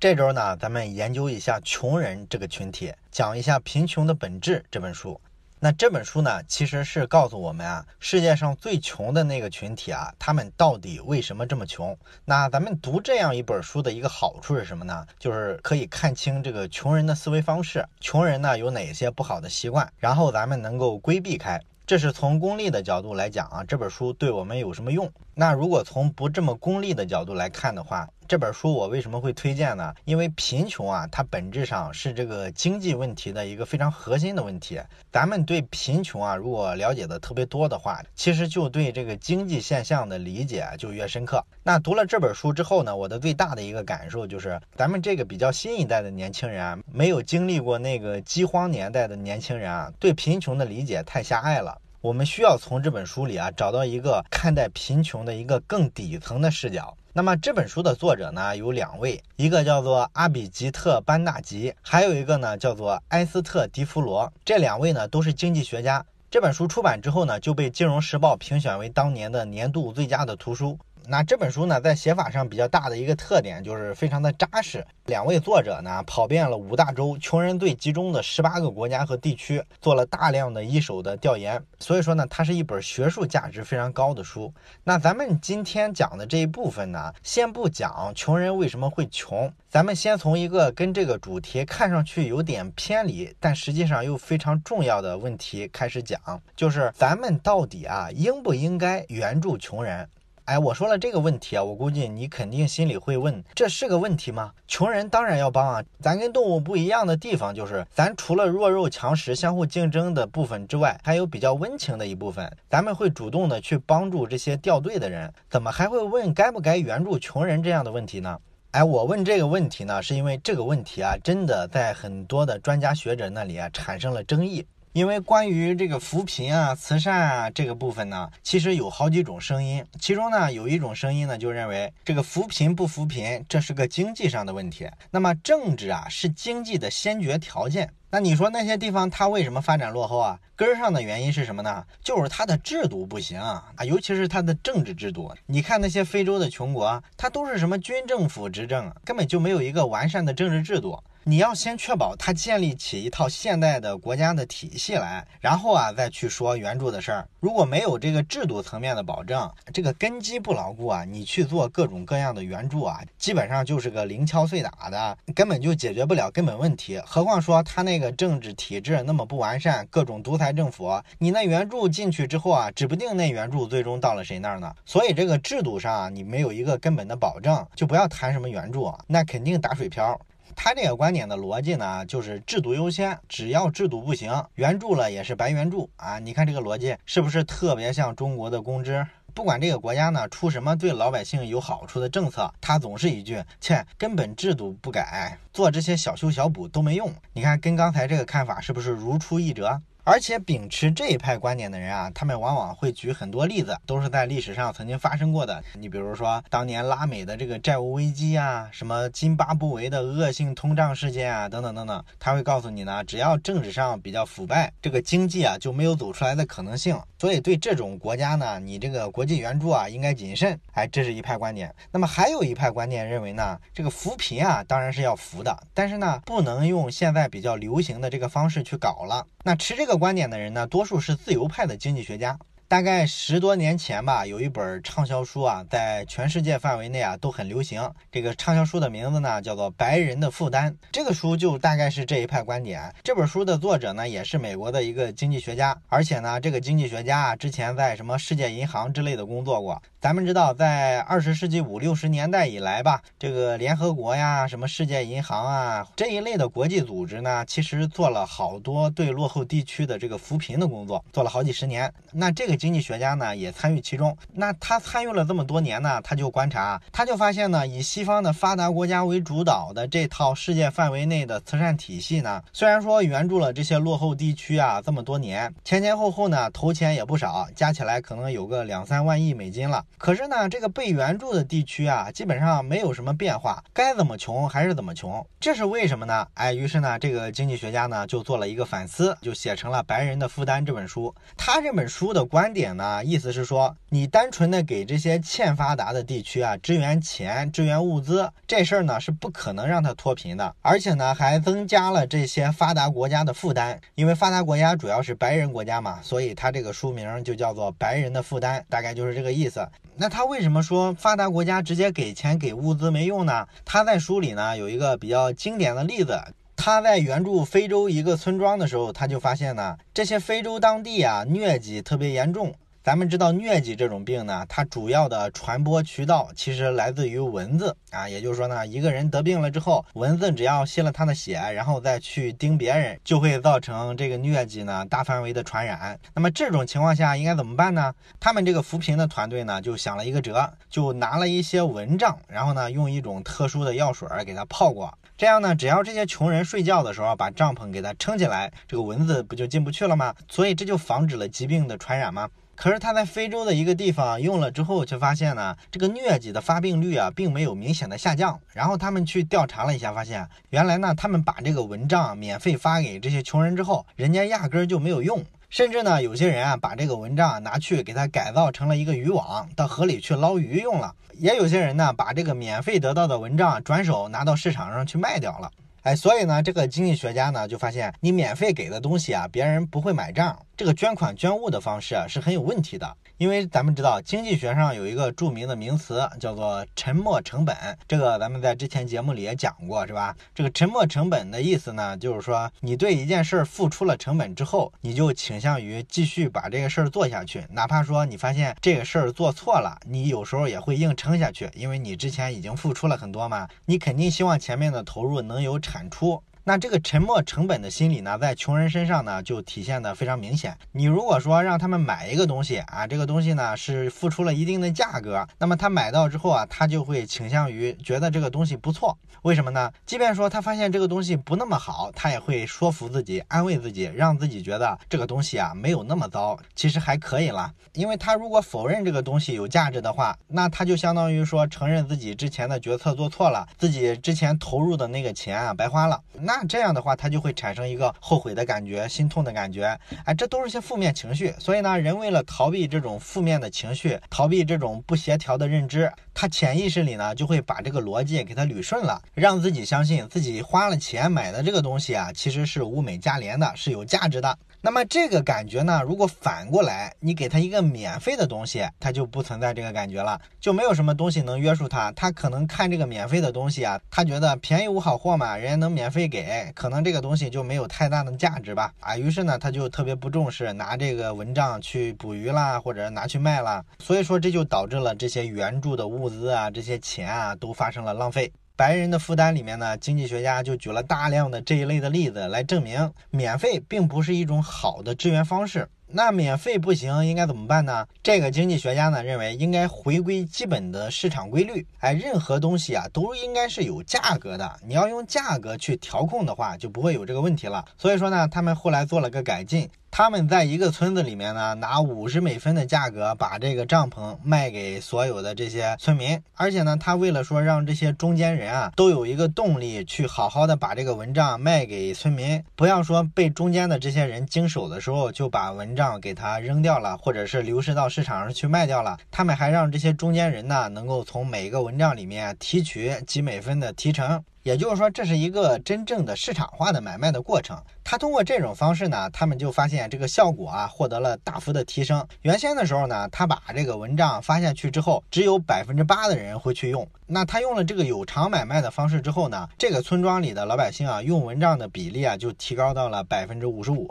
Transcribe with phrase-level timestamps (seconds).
[0.00, 5.20] 这周呢，咱们研究一下穷人这个群体，讲一下贫穷的本质这本书。
[5.58, 11.94] 那这本书呢，其实是告诉我们啊，世界上最穷的那个群体啊，他们到底为什么这么穷？
[12.24, 15.06] 那咱们读这样一本书的一个好处是什么呢？
[15.18, 21.60] 就是可以看清这个穷人的思维方式，穷人呢有哪些不好的习惯，然后咱们能够规避开。
[21.86, 25.12] 这是从功利的角度来讲啊，这本书对我们有什么用？
[25.34, 29.92] 那如果从不这么功利的角度来看的话，这本书我为什么会推荐呢？
[30.04, 34.80] 因为贫穷啊，它本质上是这个经济问题的一个非常核心的问题。
[35.10, 41.44] 咱们对贫穷啊，如果了解的特别多的话，其实就对这个经济现象的理解就越深刻。
[41.64, 51.76] 那读了这本书之后呢，我的最大的一个感受就是，咱们这个比较新一代的年轻人啊，没有经历过那个饥荒年代的年轻人啊，对贫穷的理解太狭隘了。
[52.00, 56.96] 我们需要从这本书里啊，找到一个看待贫穷的一个更底层的视角。
[57.12, 64.32] 那么这本书的作者呢有两位，一个叫做阿比吉特·班纳吉，还有一个呢叫做埃斯特·迪弗罗。
[64.44, 66.06] 这两位呢都是经济学家。
[66.30, 70.78] 这本书出版之后呢，就被《金融时报》评选为当年的年度最佳的图书。
[71.10, 74.86] 那这本书呢，在写法上比较大的一个特点就是非常的扎实。
[75.06, 81.60] 两位作者呢，跑遍了五大洲穷人最集中的十八个国家和地区，做了大量的一手的调研。
[81.80, 84.54] 所以说呢，它是一本学术价值非常高的书。
[84.84, 96.20] 那咱们今天讲的这一部分呢，先不讲穷人为什么会穷，咱们先从一个跟这个主题看上去有点偏离，但实际上又非常重要的问题开始讲，
[96.54, 100.08] 就是咱们到底啊，应不应该援助穷人？
[100.50, 104.50] 哎，我说了这个问题啊，我估计你肯定心里会问，这是个问题吗？
[104.66, 105.80] 穷人当然要帮啊！
[106.00, 115.32] 咱跟动物不一样的地方就是，咱除了弱肉强食、相互竞争的部分之外，还有比较温情的一部分，咱们会主动的去帮助这些掉队的人。
[115.48, 118.36] 怎么还会问该不该援助穷人这样的问题呢？
[118.72, 124.66] 哎，我问这个问题呢，是因为这个问题啊，真的在很多的专家学者那里啊产生了争议。
[124.92, 129.84] 因为关于这个扶贫啊、慈善啊这个部分呢，其实有好几种声音。
[130.00, 134.88] 其中呢，有一种声音呢，就认为这个扶贫不扶贫，这是个经济上的问题。
[135.12, 137.88] 那么政治啊，是经济的先决条件。
[138.12, 140.36] 那你说那些地方它为什么发展落后啊？
[140.56, 141.84] 根上的原因是什么呢？
[142.02, 145.32] 就是它的制度不行啊，尤其是它的政治制度。
[145.46, 151.00] 你看那些非洲的穷国，它都是什么军政府执政，根本就没有一个完善的政治制度。
[151.24, 157.28] 你要先确保他建立起一套现代的国家的体系来，然后啊再去说援助的事儿。
[157.40, 166.98] 如果没有这个制度层面的保证，这个根基不牢固啊，你去做各种各样的援助啊，基本上就是个零敲碎打的，根本就解决不了根本问题。
[167.04, 174.74] 何况说他那个政治体制那么不完善，各种独裁政府，你那援助进去之后啊，指不定那援助最终到了谁那儿呢？
[174.86, 180.18] 所以这个制度上啊，你没有一个根本的保证，就不要谈什么援助，那肯定打水漂。
[180.62, 186.18] 他这个观点的逻辑呢，就是制度优先，只要制度不行，援助了也是白援助啊！
[186.18, 189.06] 你看这个逻辑是不是特别像中国的公知？
[189.32, 197.10] 不管这个国家呢出什么对老百姓有好处的政策，他总是一句：切，根本制度不改，做这些小修小补都没用。
[197.32, 199.80] 你看跟刚才这个看法是不是如出一辙？
[200.10, 205.62] 而且秉持这一派观点的人啊，他们往往会举很多例子，都是在历史上曾经发生过的。
[205.74, 217.00] 你比如说，当年拉美的这个债务危机啊，什么津巴布韦的恶性通胀事件啊，等等等等，他会告诉你呢，只要政治上比较腐败，这个经济啊就没有走出来的可能性。
[217.16, 220.58] 所以对这种国家呢，你这个国际援助啊应该谨慎。
[220.72, 221.72] 哎，这是一派观点。
[221.92, 229.24] 那么还有一派观点认为呢，这个扶贫啊当然是要扶的，但是呢不能用现在比较流行的这个方式去搞了。
[229.42, 232.38] 那持这个观点的人呢，多数是自由派的经济学家。
[232.70, 237.82] 大概十多年前吧，有一本畅销书啊，在全世界范围内啊都很流行。
[238.12, 240.70] 这个畅销书的名字呢，叫做《白人的负担》。
[240.92, 242.94] 这个书就大概是这一派观点。
[243.02, 249.82] 这本书的作者呢，也是美国的一个经济学家，而且呢，这个经济学家啊，之前在什么世界银行之类的工作过。
[250.00, 261.92] 咱们知道，在二十世纪五六十年代以来吧，这个联合国呀、什么世界银行啊这一类的国际组织呢，其实做了好多对落后地区的这个扶贫的工作，做了好几十年。
[262.12, 264.14] 那这个经济学家呢，也参与其中。
[264.34, 279.82] 那他参与了这么多年呢，他就观察，他就发现呢，以西方的发达国家为主导的这套世界范围内的慈善体系呢，虽然说援助了这些落后地区啊这么多年，前前后后呢投钱也不少，加起来可能有个两三万亿美金了。
[279.96, 286.26] 可是呢，这个被援助的地区啊，基本上没有什么变化，该怎么穷还是怎么穷，这是为什么呢？
[286.34, 291.14] 哎，于是呢，这个经济学家呢就做了一个反思，就写成了《白人的负担》这本书。
[291.36, 303.80] 他这本书的观点呢，意思是说，你单纯的给这些欠发达的地区啊支援钱、支援物资，这事儿呢是不可能让他脱贫的，而且呢还增加了这些发达国家的负担。
[303.94, 309.66] 因为发达国家主要是白人国家嘛，所以他这个书名就叫做《白人的负担》，大概就是这个意思。
[309.96, 313.46] 那他为什么说发达国家直接给钱给物资没用呢？
[313.64, 316.18] 他在书里呢有一个比较经典的例子。
[316.62, 322.54] 他在援助非洲一个村庄的时候，他就发现呢，这些非洲当地啊，疟疾特别严重。
[322.84, 335.98] 咱们知道疟疾这种病呢，它主要的传播渠道其实来自于蚊子啊，也就是说呢，一个人得病了之后，蚊子只要吸了他的血，然后再去叮别人，就会造成这个疟疾呢大范围的传染。
[336.14, 337.94] 那么这种情况下应该怎么办呢？
[338.18, 350.14] 他们这个扶贫的团队呢就想了一个辙，就拿了一些蚊帐，然后呢用一种特殊的药水给它泡过，这样呢，只要这些穷人睡觉的时候把帐篷给它撑起来，这个蚊子不就进不去了吗？
[350.30, 352.26] 所以这就防止了疾病的传染吗？
[352.56, 358.40] 可是他在非洲的一个地方用了之后，却发现呢，这个疟疾的发病率啊，并没有明显的下降。
[358.54, 365.22] 然后他们去调查了一下，发现原来呢，他们把这个蚊帐免费发给这些穷人之后，人家压根儿就没有用。
[365.50, 370.94] 甚至呢，有些人啊，把这个蚊帐拿去给它改造成了一个渔网，到河里去捞鱼用了。
[371.14, 375.50] 也有些人呢，把这个免费得到的蚊帐转手拿到市场上去卖掉了。
[375.82, 380.38] 哎，所以呢，这个经济学家呢，就发现你免费给的东西啊，别人不会买账。
[380.60, 387.56] 这个捐款捐物的方式啊是很有问题的，因为咱们知道经济学上有一个著名的名词叫做沉没成本，
[387.88, 390.14] 这个咱们在之前节目里也讲过，是吧？
[390.34, 406.22] 这个沉没成本的意思呢，就是说你对一件事儿付出了成本之后，你就倾向于继续把这个事儿做下去，哪怕说你发现这个事儿做错了，你有时候也会硬撑下去，因为你之前已经付出了很多嘛，你肯定希望前面的投入能有产出。
[406.50, 410.58] 那这个沉没成本的心理呢，在穷人身上呢就体现的非常明显。
[410.72, 418.98] 你如果说让他们买一个东西啊，这个东西呢是付出了一定的价格，那么他买到之后啊，他就会倾向于觉得这个东西不错。
[419.22, 419.70] 为什么呢？
[419.86, 427.52] 即便说他发现这个东西不那么好，他也会说服自己，安慰自己，让自己觉得这个东西啊没有那么糟，其实还可以了。
[427.74, 436.02] 因为他如果否认这个东西有价值的话，那他就相当于说承认自己之前的决策做错了，自己之前投入的那个钱啊白花了。
[436.22, 441.34] 那这样的话，他就会产生一个后悔的感觉、心痛的感觉，哎，这都是些负面情绪。
[441.38, 454.38] 所以呢，人为了逃避这种负面的情绪，逃避这种不协调的认知，他潜意识里呢就会把这个逻辑给他捋顺了，让自己相信自己花了钱买的这个东西啊，其实是物美价廉的，是有价值的。
[454.62, 455.80] 那么这个感觉呢？
[455.82, 461.90] 如果反过来，你给他一个免费的东西，他就不存在这个感觉了，就没有什么东西能约束他。
[461.92, 466.22] 他可能看这个免费的东西啊，他觉得便宜无好货嘛，人家能免费给，
[466.54, 468.72] 可能这个东西就没有太大的价值吧。
[468.80, 473.64] 啊，于是呢，他就特别不重视，拿这个蚊帐去捕鱼啦，或者拿去卖啦。
[473.78, 478.32] 所以说，这就导致了这些援助的物资啊，这些钱啊，都发生了浪费。
[478.56, 485.66] 白人的负担里面呢，经济学家就举了大量的这一类的例子来证明，免费并不是一种好的支援方式。
[485.92, 487.86] 那免费不行，应该怎么办呢？
[488.02, 491.66] 这个经济学家呢认为，应该回归基本的市场规律。
[491.80, 497.64] 哎，任何东西啊都应该是有价格的，你要用价格去调控的话，就不会有这个问题了。
[497.76, 499.68] 所以说呢，他们后来做了个改进。
[499.90, 524.22] 他们在一个村子里面呢，拿五十美分的价格把这个帐篷卖给所有的这些村民，而且呢，他为了说让这些中间人啊都有一个动力去好好的把这个蚊帐卖给村民，不要说被中间的这些人经手的时候就把蚊帐给他扔掉了，或者是流失到市场上去卖掉了，他们还让这些中间人呢能够从每一个蚊帐里面提取几美分的提成。
[524.42, 527.62] 也就是说，这是一个真正的市场化的买卖的过程。
[527.84, 532.06] 他通过这种方式呢，他们就发现这个效果啊，获得了大幅的提升。
[532.22, 536.88] 原先的时候呢，他把这个蚊帐发下去之后，只有百分之八的人会去用。
[537.06, 543.90] 那他用了这个有偿买卖的方式之后呢，这个村庄里的老百姓啊，用蚊帐的比例啊，就提高到了百分之五十五。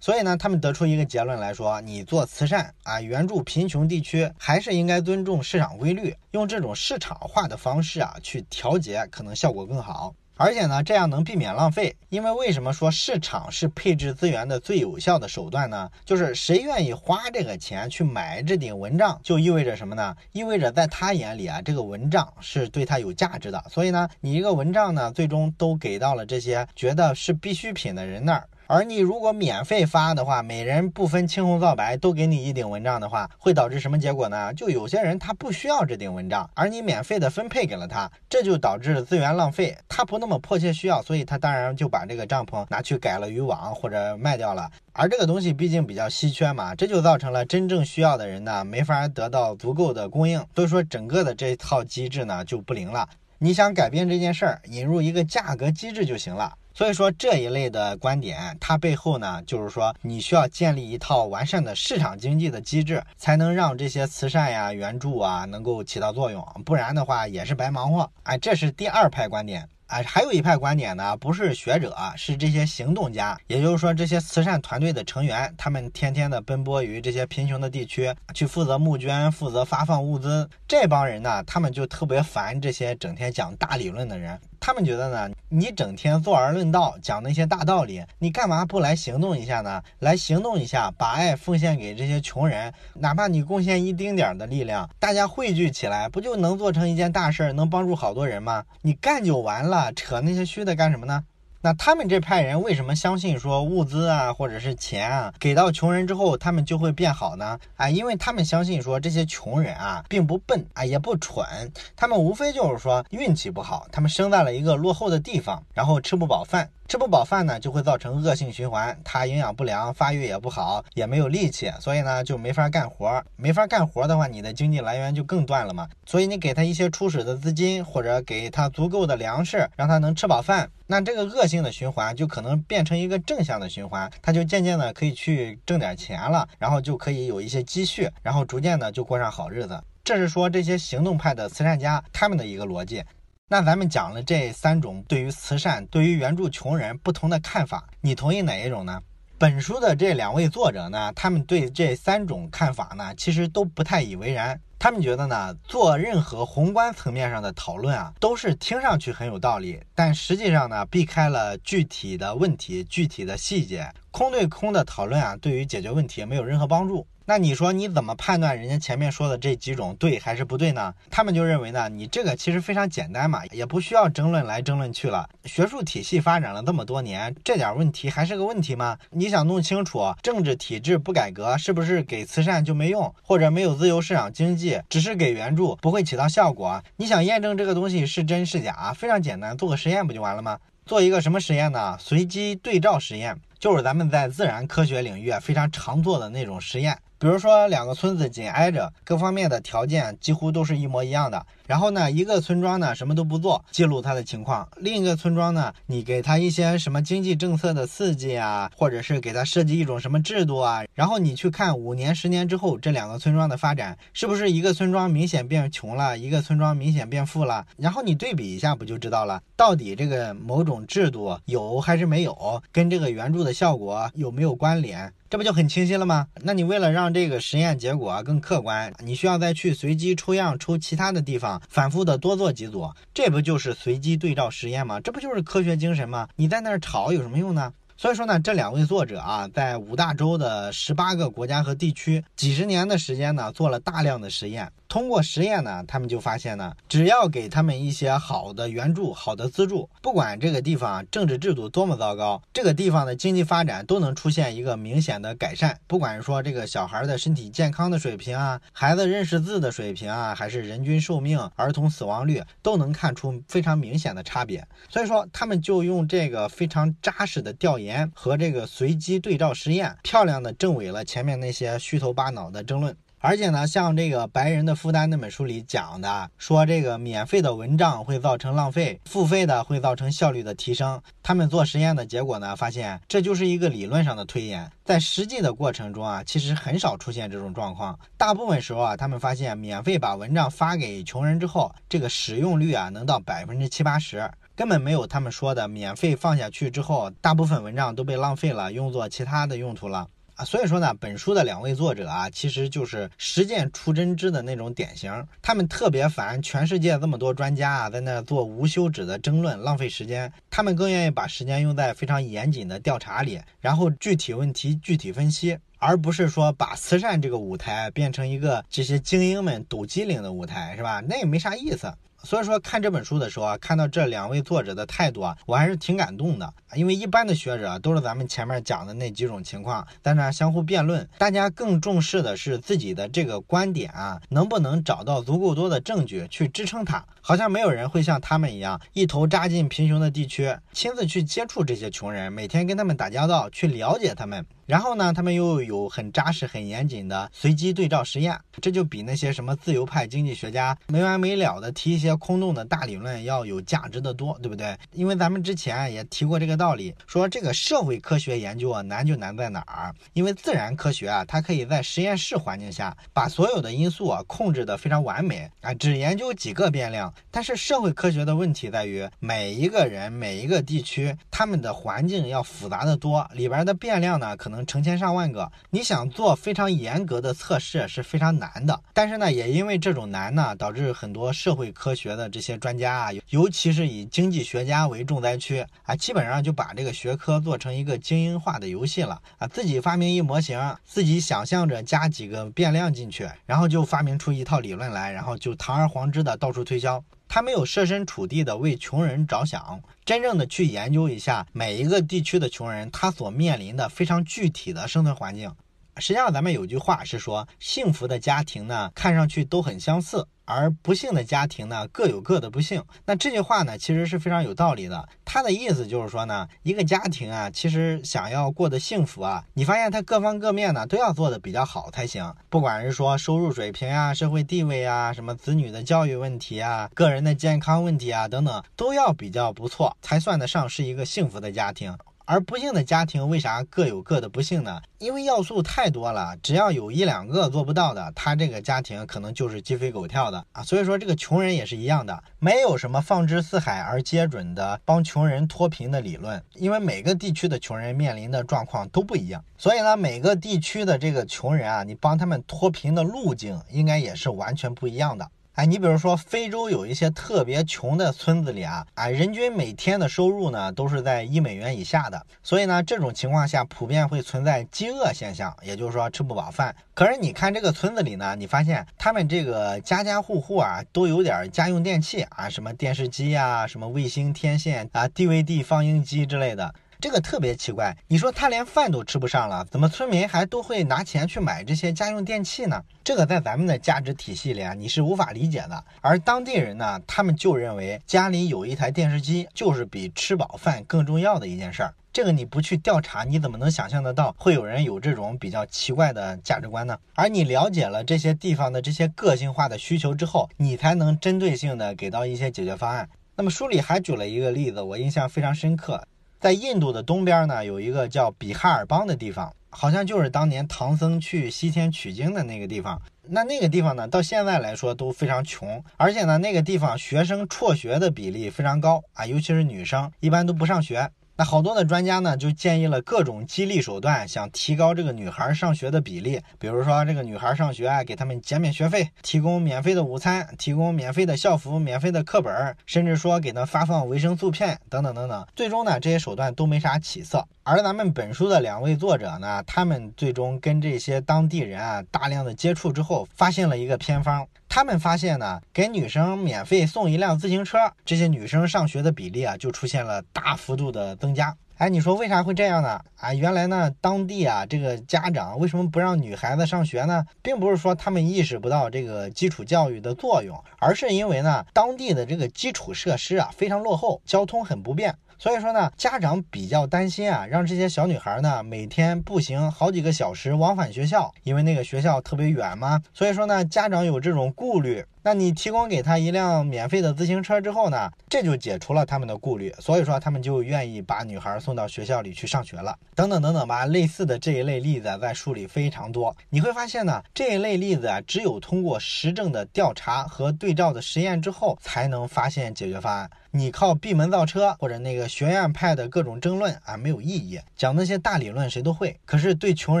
[0.02, 10.12] 所以呢，他们得出一个结论来说，你做慈善啊，援助贫穷地区，还是应该尊重市场规律，用这种市场化的方式啊去调节，可能效果更好。
[10.36, 11.94] 而且呢，这样能避免浪费。
[12.08, 15.88] 因为为什么说市场是配置资源的最有效的手段呢？
[16.04, 20.16] 就是谁愿意花这个钱去买这顶蚊帐，就意味着什么呢？
[20.32, 23.64] 意味着在他眼里啊，这个蚊帐是对他有价值的。
[23.70, 28.48] 所以呢，你一个蚊帐呢，最终都给到了这些觉得是必需品的人那儿。
[28.74, 34.54] 而你如果免费发的话，每人不分青红皂白都给你一顶蚊帐的话，会导致什么结果呢？
[34.54, 39.76] 就有些人他不需要这顶蚊帐，而你免费的分配给了他，这就导致资源浪费。
[39.86, 44.70] 他不那么迫切需要，所以他当然就把这个帐篷拿去改了渔网或者卖掉了。
[44.94, 53.06] 而这个东西毕竟比较稀缺嘛，这就造成了真正需要的人呢没法得到足够的供应，所以说整个的这套机制呢就不灵了。
[53.36, 56.54] 你想改变这件事儿，引入一个价格机制就行了。
[56.74, 68.10] 所以说这一类的观点，它背后呢就是说你需要建立一套完善的市场经济的机制，才能让这些慈善呀、援助啊能够起到作用，不然的话也是白忙活。
[68.22, 69.68] 哎，这是第二派观点。
[69.88, 80.48] 啊，还有一派观点呢，不是学者，是这些行动家，也就是说这些慈善团队的成员，他们天天的奔波于这些贫穷的地区，去负责募捐、负责发放物资。
[80.66, 84.40] 这帮人呢，他们就特别烦这些整天讲大理论的人。
[84.64, 89.82] 他们觉得呢，你整天坐而论道，讲那些大道理，你干嘛不来行动一下呢？
[89.98, 98.64] 来行动一下，把爱奉献给这些穷人，哪怕你贡献一丁点儿的力量，大家汇聚起来，不就能做成一件大事儿，能帮助好多人吗？
[98.82, 101.24] 你干就完了，扯那些虚的干什么呢？
[101.64, 107.56] 那他们这派人为什么相信说物资啊，或者是钱啊，给到穷人之后，他们就会变好呢？
[107.76, 111.46] 啊，因为他们相信说这些穷人啊，并不笨啊，也不蠢，
[111.94, 116.68] 他们无非就是说运气不好，他们生在了一个落后的地方，然后吃不饱饭。
[116.88, 118.98] 吃不饱饭呢，就会造成恶性循环。
[119.02, 123.22] 它营养不良，发育也不好，也没有力气，所以呢就没法干活。
[123.36, 125.88] 没法干活的话，你的经济来源就更断了嘛。
[126.04, 139.82] 所以你给他一些初始的资金，或者给他足够的粮食，让他能吃饱饭，那这个恶性的循环就可能变成一个正向的循环，他就渐渐的可以去挣点钱了，然后就可以有一些积蓄，然后逐渐的就过上好日子。
[140.04, 143.02] 这是说这些行动派的慈善家他们的一个逻辑。
[143.52, 148.98] 那咱们讲了这三种对于慈善、对于援助穷人不同的看法，你同意哪一种呢？
[149.36, 154.58] 本书的这两位作者呢，他们对这三种看法呢，其实都不太以为然。
[154.78, 167.06] 他们觉得呢，做任何宏观层面上的讨论啊，都是听上去很有道理，但实际上呢，避开了具体的问题、具体的细节，空对空的讨论啊，对于解决问题没有任何帮助。
[167.24, 170.92] 那你说你怎么判断人家前面说的这几种对还是不对呢？
[171.08, 175.28] 他们就认为呢，你这个其实非常简单嘛，也不需要争论来争论去了。
[175.44, 178.98] 学术体系发展了这么多年，这点问题还是个问题吗？
[179.10, 186.82] 你想弄清楚政治体制不改革是不是给慈善就没用，或者没有自由市场经济，只是给援助不会起到效果？
[186.96, 190.58] 你想验证这个东西是真是假，非常简单，做个实验不就完了吗？
[190.84, 191.96] 做一个什么实验呢？
[192.00, 196.98] 随机对照实验，就是咱们在自然科学领域啊非常常做的那种实验。
[197.22, 201.46] 比如说，两个村子紧挨着，各方面的条件几乎都是一模一样的。
[201.68, 217.64] 然后呢，一个村庄呢什么都不做，记录它的情况；另一个村庄呢，你给他一些什么经济政策的刺激啊，或者是给他设计一种什么制度啊，然后你去看五年、十年之后这两个村庄的发展，是不是一个村庄明显变穷了，一个村庄明显变富了？
[217.76, 225.12] 然后你对比一下，不就知道了，到底这个某种制度有还是没有，跟这个援助的效果有没有关联？
[225.30, 226.26] 这不就很清晰了吗？
[226.42, 235.00] 那你为了让这个实验结果啊更客观，你需要再去随机抽样抽其他的地方，反复的多做几组，这不就是随机对照实验吗？
[235.00, 236.28] 这不就是科学精神吗？
[236.36, 237.72] 你在那儿吵有什么用呢？
[237.96, 244.72] 所以说呢，这两位作者啊，在五大洲的十八个国家和地区，几十年的时间呢，做了大量的实验。
[244.92, 255.80] 通过实验呢，他们就发现呢，只要给他们一些好的援助、好的资助，不管这个地方政治制度多么糟糕，这个地方的经济发展都能出现一个明显的改善。
[255.86, 264.62] 不管是说这个小孩的身体健康的水平啊，孩子认识字的水平啊，还是人均寿命、儿童死亡率，都能看出非常明显的差别。
[264.90, 268.12] 所以说，他们就用这个非常扎实的调研。
[268.14, 272.94] 和这个随机对照实验，漂亮的证伪了前面那些虚头巴脑的争论。
[273.24, 281.00] 而且呢，像这个《白人的负担》那本书里讲的，说这个免费的蚊帐会造成浪费，付费的会造成效率的提升。
[281.22, 287.96] 他们做实验的结果呢，发现这就是一个理论上的推演，在实际的过程中啊，其实很少出现这种状况。
[288.16, 294.28] 大部分时候啊，他们发现免费把蚊帐发给穷人之后，这个使用率啊能到百分之七八十。
[294.56, 300.08] 根本没有他们说的免费放下去之后，大部分蚊帐都被浪费了，用作其他的用途了
[300.44, 305.26] 所以说呢，本书的两位作者啊，其实就是实践出真知的那种典型。
[305.40, 310.32] 他们特别烦全世界这么多专家啊，在那做无休止的争论，浪费时间。
[310.50, 321.02] 他们更愿意把时间用在非常严谨的调查里，然后具体问题具体分析，而不是说把慈善这个舞台变成一个这些精英们抖机灵的舞台，是吧？
[321.08, 321.92] 那也没啥意思。
[322.22, 326.52] 所以说看这本书的时候啊，看到这两位作者的态度啊，我还是挺感动的。
[326.74, 331.06] 因为一般的学者都是咱们前面讲的那几种情况，在那相互辩论。
[331.18, 337.04] 大家更重视的是自己的这个观点啊，能不能找到足够多的证据去支撑它？
[337.20, 344.44] 好像没有人会像他们一样，一头扎进贫穷的地区，亲自去接触这些穷人，每天跟他们打交道，去了解他们。
[344.64, 354.74] 然后呢，他们又有很扎实、很严谨的随机对照实验，这就比那些什么自由派经济学家没完没了的提一些空洞的大理论要有价值的多，对不对？
[354.92, 359.94] 因为咱们之前也提过这个道理，说这个社会科学研究啊难就难在哪儿？
[360.14, 367.12] 因为自然科学啊，它可以在实验室环境下把所有的因素啊控制得非常完美啊，只研究几个变量。
[367.30, 374.66] 但是社会科学的问题在于，每一个人、每一个地区，他们的环境要复杂的多，里边的变量呢可能。
[374.72, 378.80] 成千上万个，你想做非常严格的测试是非常难的。
[378.94, 397.04] 但是呢，也因为这种难呢，导致很多社会科学学的这些专家啊，尤其是以经济学家为重灾区啊，基本上就把这个学科做成一个精英化的游戏了啊，自己发明一模型，自己想象着加几个变量进去，然后就发明出一套理论来，然后就堂而皇之的到处推销。
[397.28, 405.54] 他没有设身处地的为穷人着想，真正的去研究一下每一个地区的穷人他所面临的非常具体的生存环境。
[405.98, 410.26] 实际上，咱们有句话是说，幸福的家庭呢，看上去都很相似。
[410.44, 412.82] 而不幸的家庭呢，各有各的不幸。
[413.04, 415.08] 那这句话呢，其实是非常有道理的。
[415.24, 422.34] 他的意思就是说呢，一个家庭啊，其实想要过得幸福啊，你发现他各方各面呢都要做的比较好才行。
[422.48, 431.96] 不管是说收入水平啊、社会地位啊、什么子女的教育问题啊、个人的健康问题啊等等，都要比较不错，才算得上是一个幸福的家庭。
[432.24, 434.80] 而不幸的家庭为啥各有各的不幸呢？
[434.98, 440.62] 因为要素太多了，只要有一两个做不到的，他这个家庭可能就是鸡飞狗跳的啊。
[440.62, 455.28] 所以说这个穷人也是一样的，没有什么放之四海而皆准的帮穷人脱贫的理论，因为每个地区的穷人面临的状况都不一样，所以呢，每个地区的这个穷人啊，你帮他们脱贫的路径应该也是完全不一样的。
[455.54, 466.74] 哎，你比如说非洲有一些特别穷的村子里啊，啊，人均每天的收入呢都是在一美元以下的，所以呢，这种情况下普遍会存在饥饿现象，也就是说吃不饱饭。
[466.94, 476.74] 可是你看这个村子里呢，你发现他们这个家家户户啊都有点家用电器啊，什么电视机啊，什么卫星天线啊，DVD 放映机之类的。
[477.02, 482.80] 这个特别奇怪，你说他连饭都吃不上了，怎么村民还都会拿钱去买这些家用电器呢？
[483.02, 485.84] 这个在咱们的价值体系里啊，你是无法理解的。
[486.00, 491.92] 而当地人呢，他们就认为家里有一台电视机就是比吃饱饭更重要的一件事儿。
[492.12, 496.96] 这个你不去调查，你怎么能想象得到会有人有这种比较奇怪的价值观呢？
[497.16, 503.08] 而你了解了这些地方的这些个性化的需求之后，你才能针对性的给到一些解决方案。
[503.34, 506.06] 那么书里还举了一个例子，我印象非常深刻。
[506.42, 513.00] 在印度的东边呢，有一个叫比哈尔邦的地方，好像就是当年唐僧去西天取经的那个地方。
[513.28, 521.08] 那那个地方呢，到现在来说都非常穷，而且呢，那个地方学生辍学的比例非常高啊，尤其是女生，一般都不上学。
[521.44, 526.40] 好多的专家呢，就建议了各种激励手段，想提高这个女孩上学的比例。
[526.58, 535.46] 比如说，这个女孩上学啊，给他们减免学费，提供免费的午餐，提供免费的校服、免费的课本，甚至说给她发放维生素片等等等等。
[535.54, 537.46] 最终呢，这些手段都没啥起色。
[537.64, 544.46] 而咱们本书的两位作者呢，他们最终跟这些当地人啊大量的接触之后，发现了一个偏方。
[544.74, 551.54] 他们发现呢，给女生免费送一辆自行车，这些女生上学的比例啊就出现了大幅度的增加。
[551.76, 552.98] 哎，你说为啥会这样呢？
[553.18, 557.22] 啊，原来呢，当地啊这个家长为什么不让女孩子上学呢？
[557.42, 565.14] 并不是说他们意识不到这个基础教育的作用，而是因为呢，当地的这个基础设施啊非常落后，交通很不便。
[565.42, 573.02] 所以说呢，家长比较担心啊，让这些小女孩呢每天步行好几个小时往返学校，因为那个学校特别远嘛。
[573.12, 575.04] 所以说呢，家长有这种顾虑。
[575.24, 582.98] 那你提供给他一辆免费的自行车之后呢，这就解除了他们的顾虑，所以说他们就愿意把女孩送到学校里去上学了。
[583.14, 586.34] 等等等等吧，类似的这一类例子在书里非常多。
[586.50, 593.30] 你会发现呢，这一类例子啊，只有通过实证的调查和对照的实验之后，才能发现解决方案。
[593.52, 597.60] 你靠闭门造车或者那个学院派的各种争论啊，没有意义。
[597.76, 600.00] 讲那些大理论谁都会，可是对穷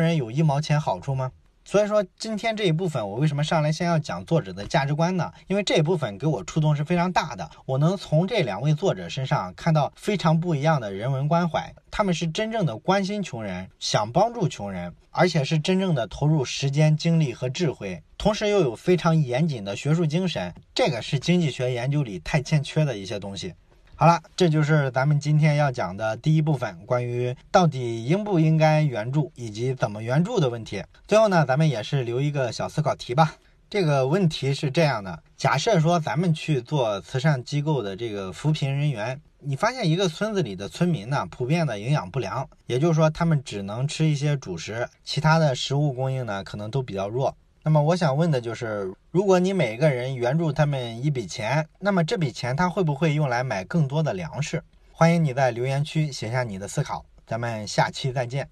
[0.00, 1.30] 人有一毛钱好处吗？
[1.64, 5.32] 所以说，今天这一部分我为什么上来先要讲作者的价值观呢？
[5.46, 11.72] 因为这一部分给我触动是非常大的，我能从这两位作者身上看到非常不一样的人文关怀。
[11.90, 20.52] 他们是真正的关心穷人，想帮助穷人，而且是真正的投入时间、精力和智慧，同时又有非常严谨的学术精神。
[20.74, 23.54] 这个是经济学研究里太欠缺的一些东西。
[23.94, 30.82] 好了，这就是咱们今天要讲的第一部分，关于到底应不应该援助以及怎么援助的问题。
[31.06, 33.36] 最后呢，咱们也是留一个小思考题吧。
[33.70, 39.20] 这个问题是这样的：假设说咱们去做慈善机构的这个扶贫人员。
[39.44, 47.36] 你发现一个村子里的村民呢，普遍的营养不良，也就是说他们只能吃一些主食，其他的食物供应呢可能都比较弱。
[47.64, 54.60] 那么我想问的就是，如果你每个人援助他们一笔钱，那么这笔钱他会不会用来买更多的粮食？
[54.90, 58.48] 欢迎你在留言区写下你的思考，咱们下期再见。